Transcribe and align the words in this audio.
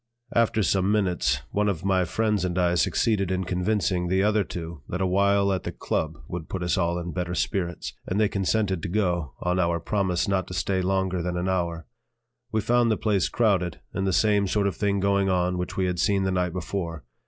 After 0.33 0.63
some 0.63 0.91
minutes 0.91 1.41
one 1.51 1.69
of 1.69 1.85
my 1.85 2.05
friends 2.05 2.43
and 2.43 2.57
I 2.57 2.73
succeeded 2.73 3.29
in 3.29 3.43
convincing 3.43 4.07
the 4.07 4.23
other 4.23 4.43
two 4.43 4.81
that 4.89 4.99
a 4.99 5.05
while 5.05 5.53
at 5.53 5.61
the 5.61 5.71
"Club" 5.71 6.17
would 6.27 6.49
put 6.49 6.63
us 6.63 6.75
all 6.75 6.97
in 6.97 7.11
better 7.11 7.35
spirits; 7.35 7.93
and 8.07 8.19
they 8.19 8.27
consented 8.27 8.81
to 8.81 8.89
go, 8.89 9.35
on 9.41 9.59
our 9.59 9.79
promise 9.79 10.27
not 10.27 10.47
to 10.47 10.55
stay 10.55 10.81
longer 10.81 11.21
than 11.21 11.37
an 11.37 11.47
hour. 11.47 11.85
We 12.51 12.61
found 12.61 12.89
the 12.89 12.97
place 12.97 13.29
crowded, 13.29 13.79
and 13.93 14.07
the 14.07 14.11
same 14.11 14.47
sort 14.47 14.65
of 14.65 14.75
thing 14.75 14.99
going 15.01 15.29
on 15.29 15.59
which 15.59 15.77
we 15.77 15.85
had 15.85 15.99
seen 15.99 16.23
the 16.23 16.31
night 16.31 16.51
before. 16.53 17.03